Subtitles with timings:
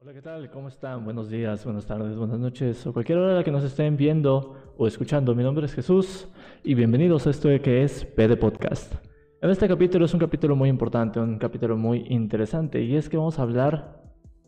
[0.00, 0.48] Hola, ¿qué tal?
[0.52, 1.04] ¿Cómo están?
[1.04, 5.34] Buenos días, buenas tardes, buenas noches o cualquier hora que nos estén viendo o escuchando.
[5.34, 6.28] Mi nombre es Jesús
[6.62, 8.94] y bienvenidos a esto que es PD Podcast.
[9.42, 13.16] En este capítulo es un capítulo muy importante, un capítulo muy interesante y es que
[13.16, 14.00] vamos a hablar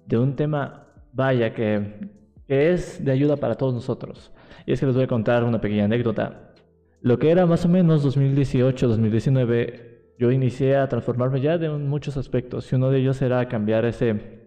[0.07, 2.13] de un tema, vaya, que,
[2.47, 4.33] que es de ayuda para todos nosotros.
[4.67, 6.53] Y es que les voy a contar una pequeña anécdota.
[7.01, 12.71] Lo que era más o menos 2018-2019 yo inicié a transformarme ya de muchos aspectos
[12.71, 14.40] y uno de ellos era cambiar ese,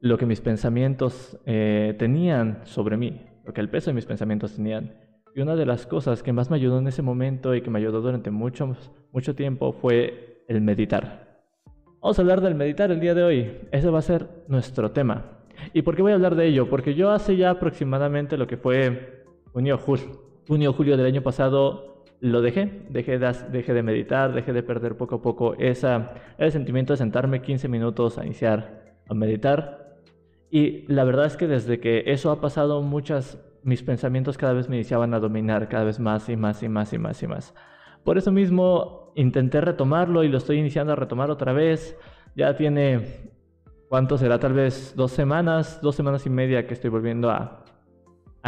[0.00, 4.56] lo que mis pensamientos eh, tenían sobre mí, lo que el peso de mis pensamientos
[4.56, 4.94] tenían.
[5.34, 7.78] Y una de las cosas que más me ayudó en ese momento y que me
[7.78, 8.76] ayudó durante mucho,
[9.12, 11.30] mucho tiempo fue el meditar.
[12.00, 13.58] Vamos a hablar del meditar el día de hoy.
[13.70, 15.38] Ese va a ser nuestro tema.
[15.74, 16.68] ¿Y por qué voy a hablar de ello?
[16.70, 19.78] Porque yo hace ya aproximadamente lo que fue junio,
[20.48, 24.96] junio, julio del año pasado lo dejé, dejé de, dejé de meditar, dejé de perder
[24.96, 29.89] poco a poco esa, ese sentimiento de sentarme 15 minutos a iniciar a meditar.
[30.50, 34.68] Y la verdad es que desde que eso ha pasado, muchas, mis pensamientos cada vez
[34.68, 37.54] me iniciaban a dominar cada vez más y más y más y más y más.
[38.04, 41.96] Por eso mismo intenté retomarlo y lo estoy iniciando a retomar otra vez.
[42.34, 43.30] Ya tiene,
[43.88, 44.40] ¿cuánto será?
[44.40, 47.64] Tal vez dos semanas, dos semanas y media que estoy volviendo a,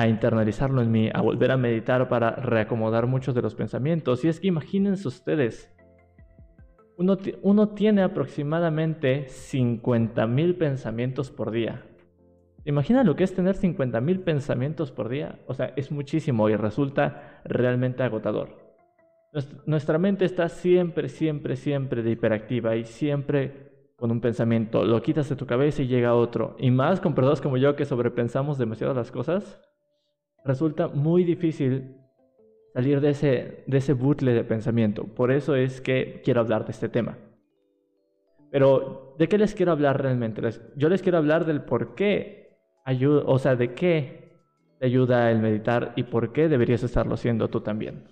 [0.08, 4.25] internalizarlo en mí, a volver a meditar para reacomodar muchos de los pensamientos.
[4.25, 5.70] Y es que imagínense ustedes,
[6.97, 11.84] uno, uno tiene aproximadamente 50.000 pensamientos por día.
[12.64, 15.41] Imagina lo que es tener 50.000 pensamientos por día.
[15.46, 18.62] O sea, es muchísimo y resulta realmente agotador.
[19.66, 24.84] Nuestra mente está siempre, siempre, siempre de hiperactiva y siempre con un pensamiento.
[24.84, 26.55] Lo quitas de tu cabeza y llega otro.
[26.58, 29.60] Y más con personas como yo que sobrepensamos demasiado las cosas
[30.44, 31.96] resulta muy difícil
[32.74, 35.05] salir de ese, de ese bucle de pensamiento.
[35.05, 37.18] Por eso es que quiero hablar de este tema.
[38.50, 40.42] Pero, ¿de qué les quiero hablar realmente?
[40.77, 42.42] yo les quiero hablar del por qué
[42.84, 44.42] ayuda, o sea, de qué
[44.78, 48.05] te ayuda el meditar y por qué deberías estarlo haciendo tú también.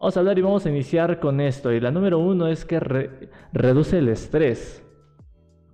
[0.00, 1.72] Vamos a hablar y vamos a iniciar con esto.
[1.72, 2.78] Y la número uno es que
[3.52, 4.84] reduce el estrés.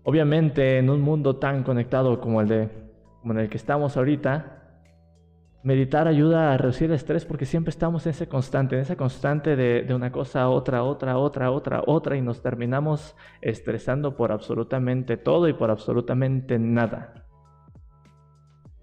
[0.05, 2.69] Obviamente, en un mundo tan conectado como el, de,
[3.21, 4.61] como en el que estamos ahorita,
[5.63, 9.57] Meditar ayuda a reducir el estrés porque siempre estamos en ese constante, en esa constante
[9.57, 14.33] de, de, una cosa a otra, otra, otra, otra, otra y nos terminamos estresando por
[14.33, 17.30] absolutamente todo y por absolutamente nada.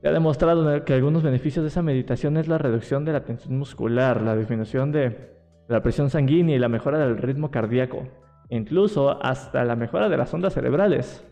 [0.08, 3.58] Se ha demostrado que algunos beneficios de esa meditación es la reducción de la tensión
[3.58, 5.34] muscular, la disminución de
[5.68, 8.08] la presión sanguínea y la mejora del ritmo cardíaco,
[8.48, 11.28] incluso hasta la mejora de las ondas cerebrales.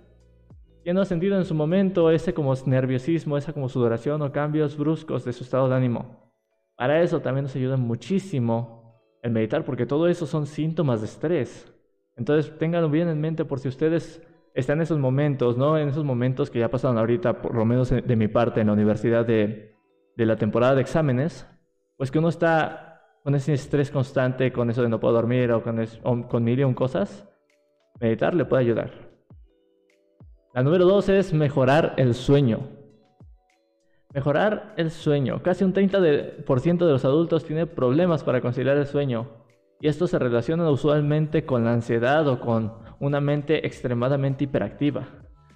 [0.84, 4.76] ¿Quién no ha sentido en su momento ese como nerviosismo, esa como sudoración o cambios
[4.76, 6.34] bruscos de su estado de ánimo?
[6.76, 11.74] Para eso también nos ayuda muchísimo el meditar, porque todo eso son síntomas de estrés.
[12.18, 14.22] Entonces ténganlo bien en mente por si ustedes
[14.56, 15.78] están en esos momentos, ¿no?
[15.78, 18.74] En esos momentos que ya pasaron ahorita, por lo menos de mi parte en la
[18.74, 19.76] universidad de,
[20.16, 21.48] de la temporada de exámenes,
[21.98, 25.62] pues que uno está con ese estrés constante, con eso de no poder dormir o
[25.62, 27.28] con, o con mil y un cosas,
[28.00, 28.92] meditar le puede ayudar.
[30.54, 32.70] La número dos es mejorar el sueño.
[34.14, 35.44] Mejorar el sueño.
[35.44, 39.28] Casi un 30% de los adultos tiene problemas para conciliar el sueño.
[39.80, 45.08] Y esto se relaciona usualmente con la ansiedad o con una mente extremadamente hiperactiva.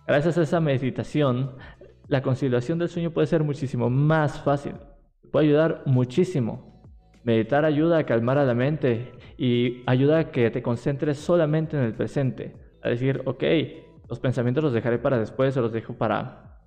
[0.07, 1.55] Gracias a esa meditación,
[2.07, 4.73] la conciliación del sueño puede ser muchísimo más fácil.
[5.31, 6.83] Puede ayudar muchísimo.
[7.23, 11.83] Meditar ayuda a calmar a la mente y ayuda a que te concentres solamente en
[11.83, 12.55] el presente.
[12.81, 13.43] A decir, ok,
[14.09, 16.59] los pensamientos los dejaré para después o los dejo para,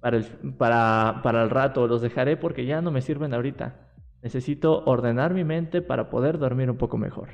[0.00, 0.24] para, el,
[0.58, 3.91] para, para el rato, los dejaré porque ya no me sirven ahorita.
[4.22, 7.28] Necesito ordenar mi mente para poder dormir un poco mejor.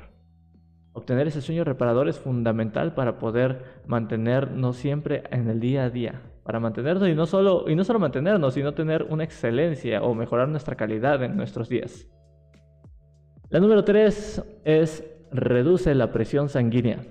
[0.93, 6.21] Obtener ese sueño reparador es fundamental para poder mantenernos siempre en el día a día.
[6.43, 10.49] Para mantenernos y no solo, y no solo mantenernos, sino tener una excelencia o mejorar
[10.49, 12.07] nuestra calidad en nuestros días.
[13.49, 17.01] La número 3 es reduce la presión sanguínea.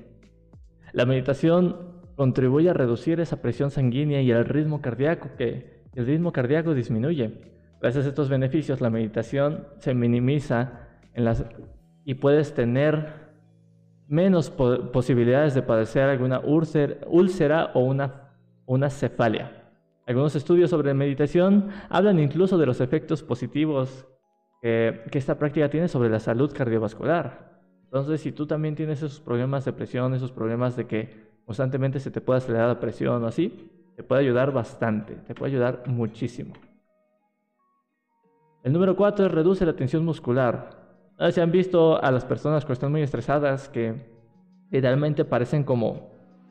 [0.93, 6.33] La meditación contribuye a reducir esa presión sanguínea y el ritmo cardíaco, que el ritmo
[6.33, 7.58] cardíaco disminuye.
[7.81, 10.89] Gracias a estos beneficios, la meditación se minimiza
[12.05, 13.29] y puedes tener
[14.09, 18.33] menos posibilidades de padecer alguna úlcera, o una,
[18.67, 19.53] una cefalia.
[20.07, 24.07] Algunos estudios sobre meditación hablan incluso de los efectos positivos
[24.63, 27.61] que, que esta práctica tiene sobre la salud cardiovascular.
[27.85, 32.11] Entonces, si tú también tienes esos problemas de presión, esos problemas de que constantemente se
[32.11, 36.55] te puede acelerar la presión o así, te puede ayudar bastante, te puede ayudar muchísimo.
[38.63, 40.71] El número 4 es reduce la tensión muscular.
[41.31, 44.11] Se han visto a las personas que están muy estresadas que
[44.71, 46.11] idealmente parecen como,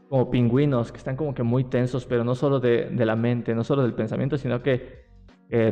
[0.10, 3.64] como pingüinos que están como que muy tensos, pero no solo de, la mente, no
[3.64, 5.06] solo del pensamiento, sino que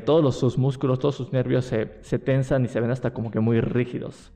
[0.05, 3.31] todos los, sus músculos, todos sus nervios se, se tensan y se ven hasta como
[3.31, 4.31] que muy rígidos.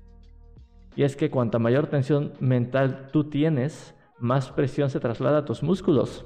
[0.96, 5.64] Y es que cuanta mayor tensión mental tú tienes, más presión se traslada a tus
[5.64, 6.26] músculos.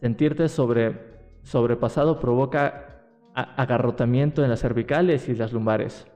[0.00, 1.00] Sentirte sobre,
[1.42, 2.95] sobrepasado provoca
[3.36, 6.06] agarrotamiento en las cervicales y las lumbares.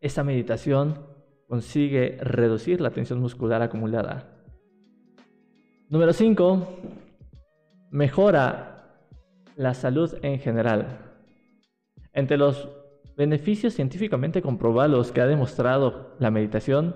[0.00, 1.04] Esta meditación
[1.48, 4.28] consigue reducir la tensión muscular acumulada.
[5.88, 6.68] Número 5.
[7.90, 9.02] Mejora
[9.56, 10.98] la salud en general.
[12.12, 12.68] Entre los
[13.16, 16.94] beneficios científicamente comprobados que ha demostrado la meditación,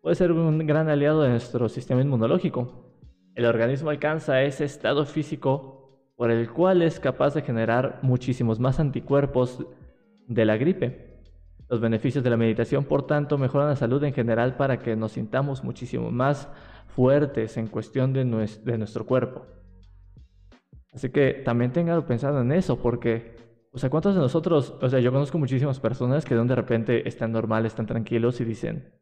[0.00, 2.94] puede ser un gran aliado de nuestro sistema inmunológico.
[3.34, 5.75] El organismo alcanza ese estado físico
[6.16, 9.64] por el cual es capaz de generar muchísimos más anticuerpos
[10.26, 11.20] de la gripe.
[11.68, 15.12] Los beneficios de la meditación, por tanto, mejoran la salud en general para que nos
[15.12, 16.48] sintamos muchísimo más
[16.88, 19.46] fuertes en cuestión de, nuestro cuerpo.
[20.92, 23.36] Así que también tengan pensado en eso, porque
[23.76, 27.30] o sea, ¿cuántos de nosotros, o sea, yo conozco muchísimas personas que de repente están
[27.30, 28.94] normales, están tranquilos y dicen,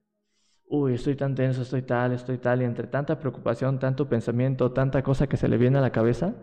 [0.66, 5.04] uy, estoy tan tenso, estoy tal, estoy tal, y entre tanta preocupación, tanto pensamiento, tanta
[5.04, 6.34] cosa que se le viene a la cabeza,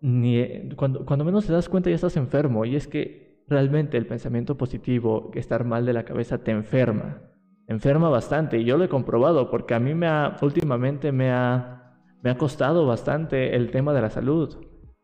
[0.00, 2.64] ni, cuando, cuando menos te das cuenta ya estás enfermo.
[2.64, 7.22] Y es que realmente el pensamiento positivo, estar mal de la cabeza, te enferma.
[7.66, 8.58] Enferma bastante.
[8.58, 12.38] Y yo lo he comprobado porque a mí me ha, últimamente me ha, me ha
[12.38, 14.56] costado bastante el tema de la salud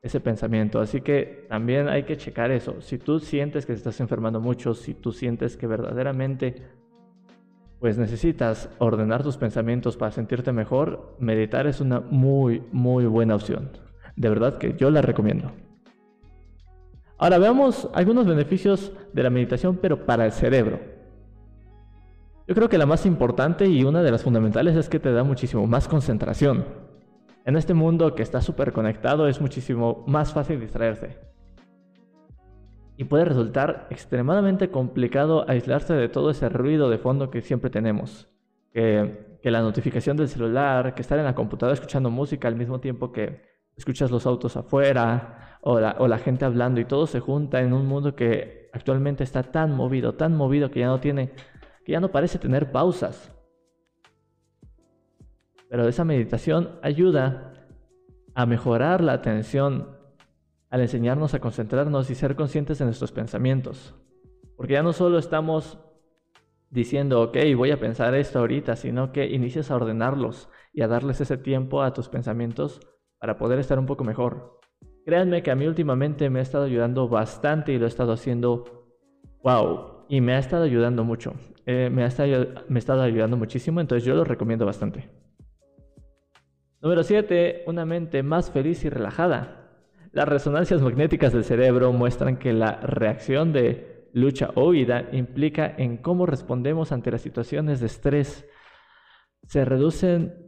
[0.03, 0.81] ese pensamiento.
[0.81, 2.81] Así que también hay que checar eso.
[2.81, 6.63] Si tú sientes que estás enfermando mucho, si tú sientes que verdaderamente
[7.79, 13.86] pues necesitas ordenar tus pensamientos para sentirte mejor, meditar es una muy, muy buena opción.
[14.17, 15.53] De verdad que yo la recomiendo.
[17.19, 20.81] Ahora veamos algunos beneficios de la meditación, pero para el cerebro.
[22.47, 25.25] Yo creo que la más importante y una de las fundamentales es que te da
[25.25, 26.65] muchísimo más concentración.
[27.45, 31.17] En este mundo que está súper conectado es muchísimo más fácil distraerse.
[32.97, 38.29] Y puede resultar extremadamente complicado aislarse de todo ese ruido de fondo que siempre tenemos.
[38.73, 43.13] Que, la notificación del celular, que estar en la computadora escuchando música al mismo tiempo
[43.13, 43.43] que
[43.77, 48.15] escuchas los autos afuera o la, gente hablando y todo se junta en un mundo
[48.15, 51.33] que actualmente está tan movido, tan movido que ya no tiene,
[51.85, 53.33] que ya no parece tener pausas.
[55.69, 57.53] Pero esa meditación ayuda
[58.35, 59.97] a mejorar la atención
[60.71, 63.95] al enseñarnos a concentrarnos y ser conscientes de nuestros pensamientos.
[64.57, 65.79] Porque ya no solo estamos
[66.71, 71.21] diciendo, ok, voy a pensar esto ahorita, sino que inicias a ordenarlos y a darles
[71.21, 72.81] ese tiempo a tus pensamientos
[73.27, 74.61] para poder estar un poco mejor.
[75.05, 78.63] Créanme que a mí últimamente me ha estado ayudando bastante y lo he estado haciendo,
[79.43, 81.35] wow, y me ha estado ayudando mucho.
[81.67, 85.11] Eh, me, ha estado, me ayudando muchísimo, entonces yo lo recomiendo bastante.
[86.81, 87.65] Número 7.
[87.67, 89.73] Una mente más feliz y relajada.
[90.13, 95.97] Las resonancias magnéticas del cerebro muestran que la reacción de lucha o huida implica en
[95.97, 98.49] cómo respondemos ante las situaciones de estrés.
[99.49, 100.46] Se reducen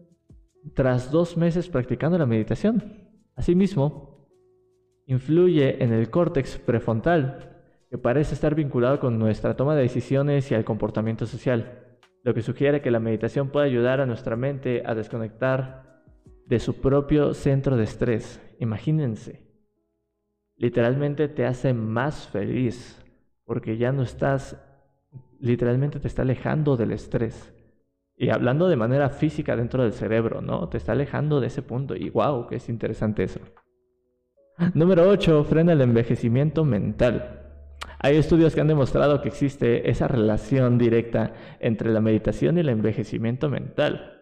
[0.74, 3.08] tras dos meses practicando la meditación.
[3.34, 4.28] Asimismo,
[5.06, 10.54] influye en el córtex prefrontal, que parece estar vinculado con nuestra toma de decisiones y
[10.54, 14.94] al comportamiento social, lo que sugiere que la meditación puede ayudar a nuestra mente a
[14.94, 16.02] desconectar
[16.46, 18.40] de su propio centro de estrés.
[18.58, 19.46] Imagínense.
[20.56, 23.02] Literalmente te hace más feliz
[23.44, 24.60] porque ya no estás,
[25.40, 27.54] literalmente te está alejando del estrés.
[28.18, 30.68] Y hablando de manera física dentro del cerebro, ¿no?
[30.68, 31.94] Te está alejando de ese punto.
[31.94, 33.40] Y wow, que es interesante eso.
[34.74, 35.44] Número 8.
[35.44, 37.44] Frena el envejecimiento mental.
[38.00, 42.68] Hay estudios que han demostrado que existe esa relación directa entre la meditación y el
[42.68, 44.18] envejecimiento mental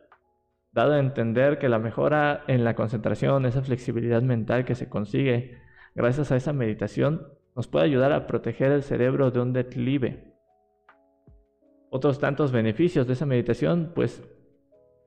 [0.76, 5.58] dado a entender que la mejora en la concentración, esa flexibilidad mental que se consigue
[5.94, 10.35] gracias a esa meditación, nos puede ayudar a proteger el cerebro de un declive.
[11.90, 14.22] Otros tantos beneficios de esa meditación, pues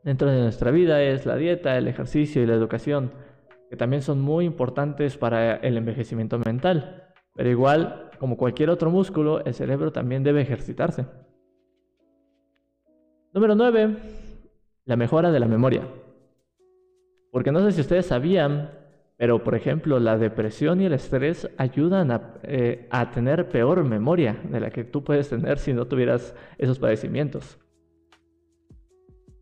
[0.03, 3.11] dentro de nuestra vida es la dieta, el ejercicio y la educación,
[3.69, 7.13] que también son muy importantes para el envejecimiento mental.
[7.35, 11.05] Pero igual, como cualquier otro músculo, el cerebro también debe ejercitarse.
[13.33, 13.97] Número 9
[14.89, 15.87] la mejora de la memoria.
[17.31, 18.71] Porque no sé si ustedes sabían,
[19.19, 24.61] pero por ejemplo la depresión y el estrés ayudan a, eh, tener peor memoria de
[24.61, 27.59] la que tú puedes tener si no tuvieras esos padecimientos.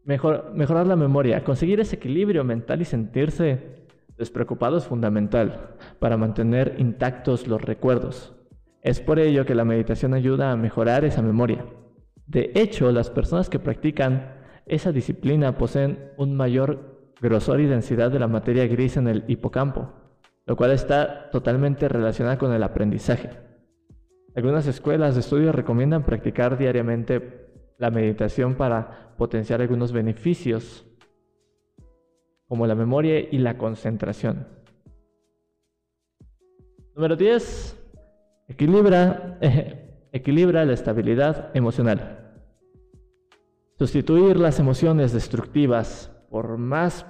[0.03, 3.85] mejorar la memoria, conseguir ese equilibrio mental y sentirse
[4.17, 8.33] despreocupado es fundamental para mantener intactos los recuerdos.
[8.81, 11.63] Es por ello que la meditación ayuda a mejorar esa memoria.
[12.25, 18.19] De hecho, las personas que practican esa disciplina poseen un mayor grosor y densidad de
[18.19, 19.91] la materia gris en el hipocampo,
[20.45, 23.29] lo cual está totalmente relacionado con el aprendizaje.
[24.35, 27.47] Algunas escuelas de estudio recomiendan practicar diariamente
[27.77, 30.85] la meditación para potenciar algunos beneficios,
[32.47, 34.47] como la memoria y la concentración.
[36.95, 37.75] Número 10.
[38.47, 39.37] Equilibra,
[40.11, 42.41] equilibra la estabilidad emocional.
[43.77, 47.05] Sustituir las emociones destructivas por, más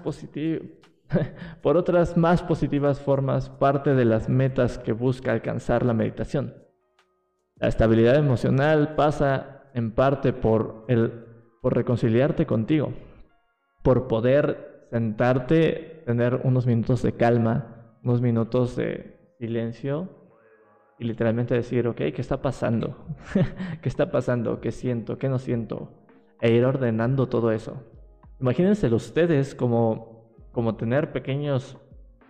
[1.62, 6.54] por otras más positivas formas parte de las metas que busca alcanzar la meditación.
[7.56, 11.26] La estabilidad emocional pasa en parte por, el,
[11.62, 12.94] por reconciliarte contigo,
[13.84, 20.10] por poder sentarte, tener unos minutos de calma, unos minutos de silencio
[21.00, 23.06] y literalmente decir, ok, ¿qué está pasando?
[23.82, 24.62] ¿Qué está pasando?
[24.62, 25.18] ¿Qué siento?
[25.18, 25.92] ¿Qué no siento?
[26.42, 27.84] E ir ordenando todo eso.
[28.40, 31.78] Imagínense ustedes como, como tener pequeños,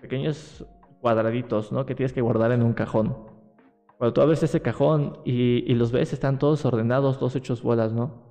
[0.02, 0.66] pequeños
[1.02, 1.86] cuadraditos, ¿no?
[1.86, 3.16] Que tienes que guardar en un cajón.
[3.98, 7.94] Cuando tú abres ese cajón y, y los ves, están todos ordenados, todos hechos bolas,
[7.94, 8.26] ¿no?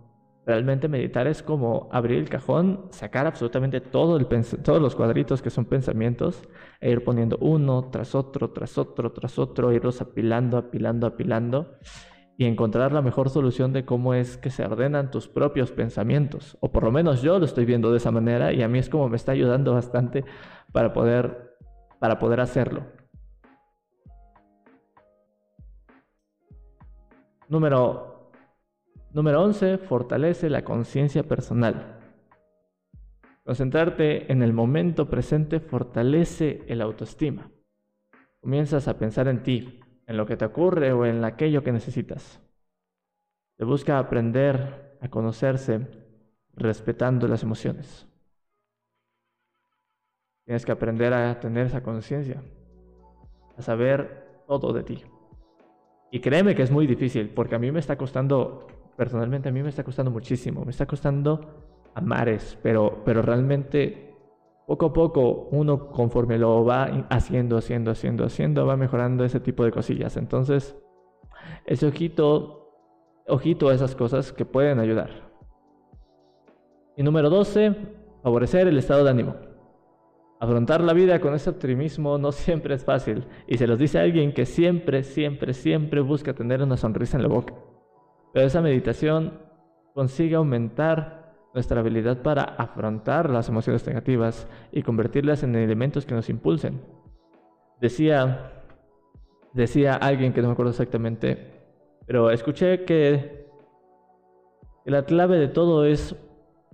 [0.47, 4.25] Realmente meditar es como abrir el cajón, sacar absolutamente todo
[4.63, 6.41] todos los cuadritos que son pensamientos
[6.81, 11.79] e ir poniendo uno tras otro, tras otro, tras otro, irlos apilando, apilando, apilando
[12.39, 16.57] y encontrar la mejor solución de cómo es que se ordenan tus propios pensamientos.
[16.61, 18.89] O por lo menos yo lo estoy viendo de esa manera y a mí es
[18.89, 20.25] como me está ayudando bastante
[20.73, 21.57] para poder,
[21.99, 22.85] para poder hacerlo.
[27.49, 28.17] Número
[29.17, 29.79] Número 11.
[29.79, 32.01] Fortalece la conciencia personal.
[33.47, 37.51] Concentrarte en el momento presente fortalece el autoestima.
[38.41, 42.41] Comienzas a pensar en ti, en lo que te ocurre o en aquello que necesitas.
[43.59, 45.87] Se busca aprender a conocerse
[46.55, 48.07] respetando las emociones.
[50.45, 52.43] Tienes que aprender a tener esa conciencia,
[53.57, 55.05] a saber todo de ti.
[56.11, 59.63] Y créeme que es muy difícil, porque a mí me está costando personalmente a mí
[59.63, 64.16] me está costando muchísimo, me está costando a mares, pero, pero realmente
[64.67, 69.65] poco a poco uno conforme lo va haciendo, haciendo, haciendo, haciendo, va mejorando ese tipo
[69.65, 70.17] de cosillas.
[70.17, 70.77] Entonces,
[71.65, 72.73] ese ojito,
[73.29, 75.11] ojito a esas cosas que pueden ayudar.
[76.97, 77.77] Y número 12,
[78.23, 79.37] favorecer el estado de ánimo.
[80.41, 84.35] Afrontar la vida con ese optimismo no siempre es fácil, y se los dice alguien
[84.35, 87.55] que siempre, siempre, siempre busca tener una sonrisa en la boca.
[88.35, 89.39] Pero esa meditación
[89.95, 91.26] consigue aumentar
[91.57, 96.83] nuestra habilidad para afrontar las emociones negativas y convertirlas en elementos que nos impulsen.
[97.81, 98.63] Decía,
[99.55, 101.65] decía alguien que no me acuerdo exactamente,
[102.07, 103.47] pero escuché que
[104.85, 106.15] la clave de todo es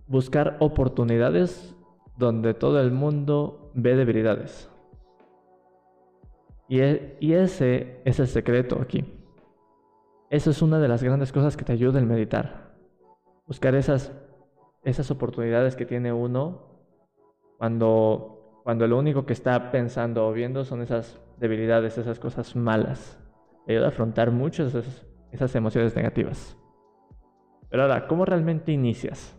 [0.09, 1.77] buscar oportunidades
[2.19, 4.69] donde todo el mundo ve debilidades.
[6.69, 9.05] Y, e, y ese es el secreto aquí.
[10.29, 12.75] Eso es una de las grandes cosas que te ayuda el meditar.
[13.47, 14.13] Buscar esas,
[14.85, 16.63] esas oportunidades que tiene uno
[17.59, 23.19] cuando, cuando lo único que está pensando o viendo son esas debilidades, esas cosas malas.
[23.67, 26.57] Te ayuda a afrontar muchas esas, esas emociones negativas.
[27.71, 29.39] Pero ahora, ¿cómo realmente inicias?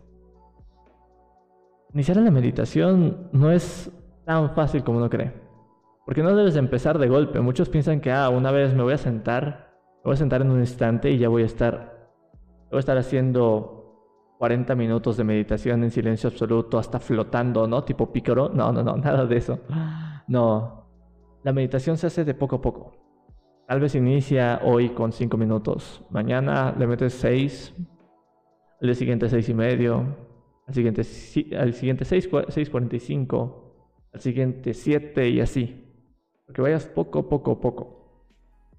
[1.92, 3.90] Iniciar en la meditación no es
[4.24, 5.32] tan fácil como uno cree.
[6.04, 7.40] Porque no debes empezar de golpe.
[7.40, 9.64] Muchos piensan que, ah, una vez me voy a sentar
[10.04, 12.10] voy a sentar en un instante y ya voy a estar,
[12.70, 13.73] voy a estar haciendo
[14.44, 17.82] 40 minutos de meditación en silencio absoluto, hasta flotando, ¿no?
[17.82, 18.50] Tipo pícaro.
[18.50, 19.60] No, no, no, nada de eso.
[20.28, 20.86] No.
[21.42, 22.92] La meditación se hace de poco a poco.
[23.66, 26.04] Tal vez inicia hoy con 5 minutos.
[26.10, 27.74] Mañana le metes 6.
[28.82, 30.14] El siguiente 6 y medio.
[30.66, 31.00] Al siguiente,
[31.56, 33.54] al siguiente 6.45.
[34.12, 35.90] Al siguiente 7 y así.
[36.44, 38.28] Porque vayas poco, poco, poco.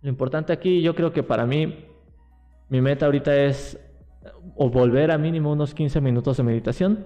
[0.03, 1.87] Lo importante aquí, yo creo que para mí,
[2.69, 3.79] mi meta ahorita es
[4.55, 7.05] o volver a mínimo unos 15 minutos de meditación.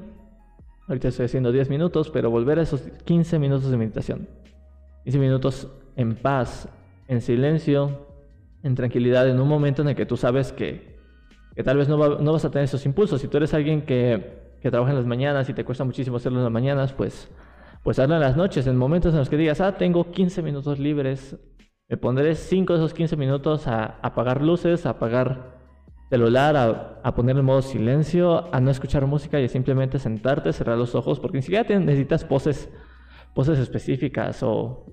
[0.88, 4.28] Ahorita estoy haciendo 10 minutos, pero volver a esos 15 minutos de meditación.
[5.04, 6.68] 15 minutos en paz,
[7.08, 8.08] en silencio,
[8.64, 10.98] en tranquilidad, en un momento en el que tú sabes que,
[11.56, 13.22] que tal vez no, no, vas a tener esos impulsos.
[13.22, 16.40] Si tú eres alguien que, que, trabaja en las mañanas y te cuesta muchísimo hacerlo
[16.40, 17.30] en las mañanas, pues,
[17.84, 20.80] pues hazlo en las noches, en momentos en los que digas, ah, tengo 15 minutos
[20.80, 21.38] libres,
[21.88, 25.59] me pondré 5 de esos 15 minutos a apagar luces, a apagar
[26.10, 30.78] celular, a, poner en modo silencio, a no escuchar música y a simplemente sentarte, cerrar
[30.78, 32.70] los ojos, porque ni siquiera necesitas poses,
[33.36, 34.86] poses específicas o,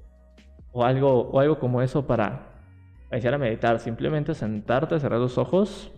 [0.72, 2.52] o, algo, o algo como eso para,
[3.10, 3.78] iniciar a meditar.
[3.78, 5.90] Simplemente sentarte, cerrar los ojos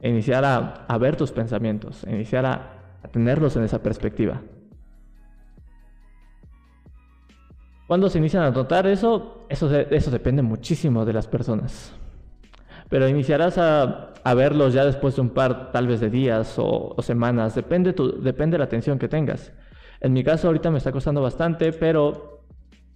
[0.00, 4.42] e iniciar a, ver tus pensamientos, iniciar a tenerlos en esa perspectiva.
[7.86, 9.46] ¿Cuándo se inician a notar eso?
[9.48, 11.94] Eso, eso depende muchísimo de las personas.
[12.88, 17.54] Pero iniciarás a, verlos ya después de un par, tal vez de días o, semanas.
[17.54, 19.52] Depende, tu, depende de la atención que tengas.
[20.00, 22.44] En mi caso ahorita me está costando bastante, pero,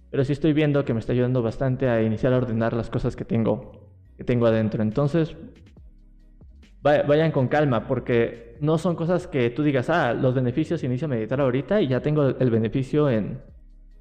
[0.09, 3.15] pero sí estoy viendo que me está ayudando bastante a iniciar a ordenar las cosas
[3.15, 4.81] que tengo, que tengo adentro.
[4.83, 5.35] Entonces,
[6.81, 11.09] vayan con calma, porque no son cosas que tú digas, ah, los beneficios inicio a
[11.09, 13.41] meditar ahorita y ya tengo el beneficio en,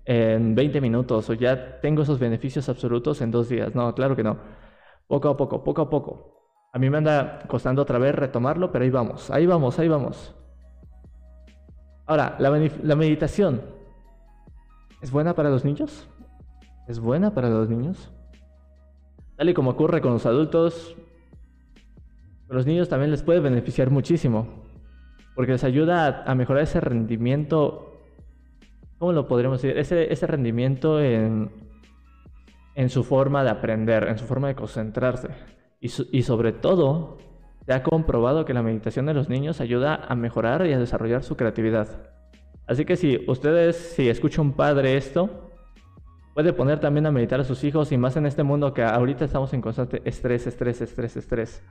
[0.04, 3.75] en 20 minutos o ya tengo esos beneficios absolutos en dos días.
[3.75, 4.38] No, claro que no.
[5.11, 6.40] Poco a poco, poco a poco.
[6.73, 10.37] A mí me anda costando otra vez retomarlo, pero ahí vamos, ahí vamos, ahí vamos.
[12.07, 13.61] Ahora, la, meditación.
[15.02, 16.09] ¿Es buena para los niños?
[16.87, 18.12] ¿Es buena para los niños?
[19.35, 20.95] Tal y como ocurre con los adultos,
[22.49, 24.47] los niños también les puede beneficiar muchísimo,
[25.35, 28.00] porque les ayuda a, mejorar ese rendimiento,
[28.99, 29.76] ¿cómo lo podríamos decir?
[29.76, 31.50] Ese rendimiento en,
[32.75, 35.29] en su forma de aprender, en su forma de concentrarse.
[35.81, 37.19] Y, sobre todo,
[37.65, 41.23] se ha comprobado que la meditación de los niños ayuda a mejorar y a desarrollar
[41.23, 41.89] su creatividad.
[42.67, 45.50] Así que si ustedes, si escucha un padre esto,
[46.35, 49.25] puede poner también a meditar a sus hijos y más en este mundo que ahorita
[49.25, 51.62] estamos en constante estrés, estrés, estrés, estrés.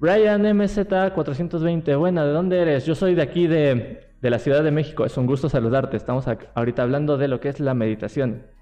[0.00, 2.84] Brian MZ420, buena, ¿de dónde eres?
[2.84, 5.96] Yo soy de aquí de, de la Ciudad de México, es un gusto saludarte.
[5.96, 8.53] Estamos ahorita hablando de lo que es la meditación.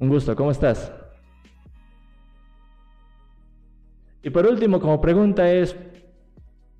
[0.00, 0.90] Un gusto, ¿cómo estás?
[4.22, 5.76] Y por último, como pregunta es,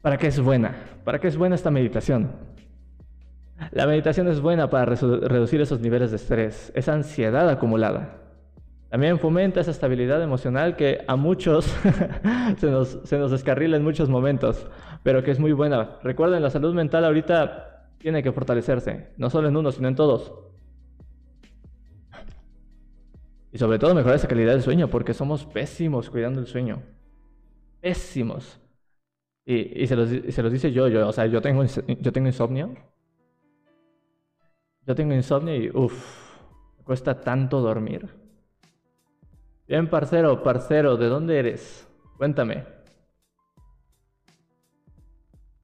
[0.00, 0.74] ¿para qué es buena?
[1.04, 2.32] ¿Para qué es buena esta meditación?
[3.72, 8.16] La meditación es buena para reducir esos niveles de estrés, esa ansiedad acumulada.
[8.88, 11.66] También fomenta esa estabilidad emocional que a muchos
[12.56, 14.66] se, nos, se nos descarrila en muchos momentos,
[15.02, 15.98] pero que es muy buena.
[16.02, 20.49] Recuerden, la salud mental ahorita tiene que fortalecerse, no solo en uno, sino en todos.
[23.52, 26.82] Y sobre todo mejorar esa calidad del sueño, porque somos pésimos cuidando el sueño
[27.80, 28.60] pésimos.
[29.44, 32.74] Y, se, los, dice yo, yo, o sea, yo tengo, yo tengo insomnio.
[34.86, 36.40] Yo tengo insomnio y uff,
[36.78, 38.08] me cuesta tanto dormir.
[39.66, 41.88] Bien, parcero, parcero, ¿de dónde eres?
[42.16, 42.64] Cuéntame.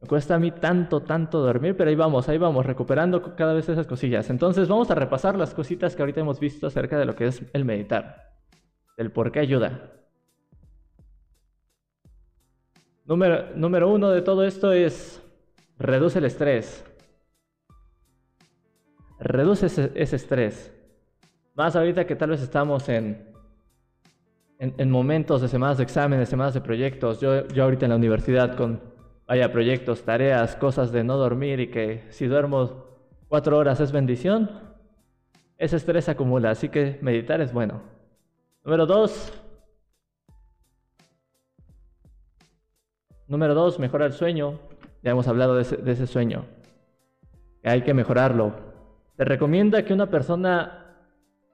[0.07, 3.87] Cuesta a mí tanto, tanto dormir, pero ahí vamos, ahí vamos, recuperando cada vez esas
[3.87, 4.31] cosillas.
[4.31, 7.42] Entonces vamos a repasar las cositas que ahorita hemos visto acerca de lo que es
[7.53, 8.35] el meditar,
[8.97, 9.92] del por qué ayuda.
[13.05, 15.23] Número, número uno de todo esto es
[15.79, 16.85] reduce el estrés.
[19.19, 20.73] Reduce ese, estrés.
[21.55, 23.33] Más ahorita que tal vez estamos en,
[24.59, 27.21] en, momentos de semanas de exámenes, semanas de proyectos.
[27.21, 28.96] Yo, yo ahorita en la universidad con,
[29.27, 32.85] vaya, proyectos, tareas, cosas de no dormir y que si duermo
[33.29, 34.51] cuatro horas es bendición.
[35.59, 37.83] Ese estrés acumula, así que meditar es bueno.
[38.62, 39.33] Número dos,
[43.29, 44.61] Número dos, mejora el sueño.
[45.03, 46.45] Ya hemos hablado de ese, sueño.
[47.65, 48.55] Hay que mejorarlo.
[49.17, 50.95] Se recomienda que una persona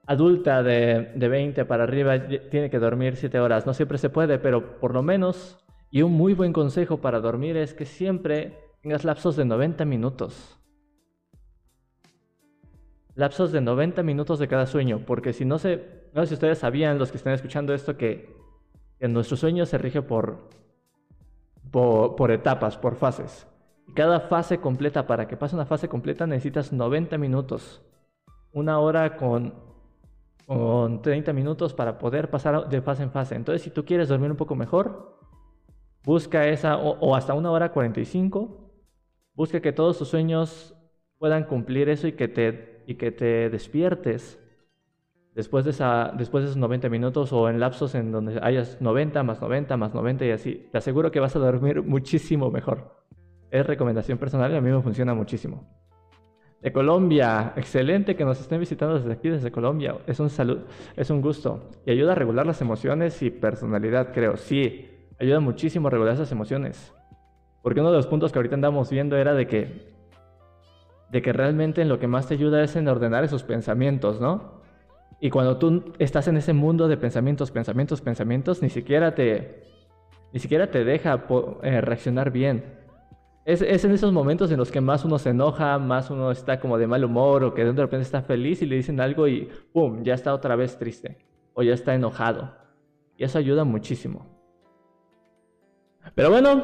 [0.07, 3.67] adulta de, de 20 para arriba tiene que dormir 7 horas.
[3.67, 5.62] No siempre se puede, pero por lo menos,
[5.93, 10.59] y un muy buen consejo para dormir es que siempre tengas lapsos de 90 minutos.
[13.15, 16.59] Lapsos de 90 minutos de cada sueño, porque si no sé, no sé si ustedes
[16.59, 18.35] sabían, los que están escuchando esto, que,
[18.99, 20.49] que nuestro sueño se rige por
[21.71, 23.47] por, etapas, por fases.
[23.87, 27.83] Y cada fase completa, para que pase una fase completa necesitas 90 minutos.
[28.53, 29.55] Una hora con,
[30.47, 33.35] con 30 minutos para poder pasar de fase en fase.
[33.35, 35.22] Entonces, si tú quieres dormir un poco mejor,
[36.05, 38.71] busca esa, o, hasta una hora 45,
[39.35, 40.75] busca que todos tus sueños
[41.19, 44.38] puedan cumplir eso y que te, y que te despiertes
[45.35, 49.23] después de, esa, después de esos 90 minutos o en lapsos en donde hayas 90
[49.23, 53.03] más 90 más 90 y así, te aseguro que vas a dormir muchísimo mejor.
[53.51, 55.69] Es recomendación personal y a mí me funciona muchísimo.
[56.62, 59.99] De Colombia, excelente que nos estén visitando desde aquí, desde Colombia.
[60.07, 60.61] Es un salud,
[60.97, 61.71] es un gusto.
[61.85, 64.37] Y ayuda a regular las emociones y personalidad, creo.
[64.37, 64.92] Sí,
[65.23, 66.93] ayuda muchísimo a regular esas emociones.
[67.63, 69.93] Porque uno de los puntos que ahorita andamos viendo era de que,
[71.11, 74.61] de que realmente en lo que más te ayuda es en ordenar esos pensamientos, ¿no?
[75.21, 79.63] Y cuando tú estás en ese mundo de pensamientos, pensamientos, pensamientos, ni siquiera te,
[80.33, 81.25] ni siquiera te deja
[81.63, 82.81] eh, reaccionar bien.
[83.45, 86.59] Es, es, en esos momentos en los que más uno se enoja, más uno está
[86.59, 89.49] como de mal humor o que de repente está feliz y le dicen algo y
[89.73, 90.03] ¡pum!
[90.03, 91.19] ya está otra vez triste
[91.55, 92.55] o ya está enojado.
[93.17, 94.32] Y eso ayuda muchísimo.
[96.15, 96.62] Pero bueno,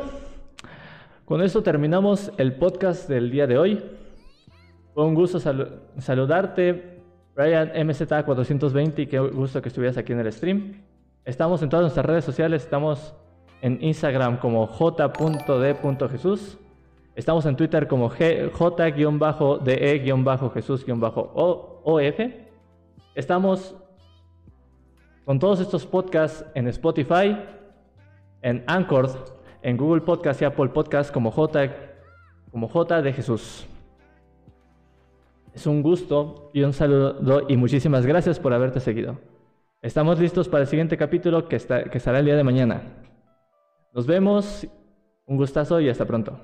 [1.24, 3.82] con eso terminamos el podcast del día de hoy.
[4.94, 5.38] Fue un gusto
[5.98, 6.98] saludarte.
[7.34, 10.82] Brian MZ420 y qué gusto que estuvieras aquí en el stream.
[11.24, 13.14] Estamos en todas nuestras redes sociales, estamos
[13.62, 16.58] en Instagram como j.d.jesús.
[17.14, 19.60] Estamos en Twitter como j-de-jesús-of.
[23.14, 23.76] Estamos
[25.24, 27.36] con todos estos podcasts en Spotify,
[28.42, 29.24] en Anchor,
[29.62, 31.70] en Google Podcast y Apple Podcast como J,
[32.50, 33.66] como J de Jesús.
[35.54, 39.18] Es un gusto y un saludo y muchísimas gracias por haberte seguido.
[39.82, 42.82] Estamos listos para el siguiente capítulo que, está, que estará el día de mañana.
[43.92, 44.66] Nos vemos,
[45.26, 46.38] un gustazo y hasta pronto.